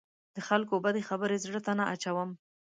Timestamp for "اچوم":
1.93-2.29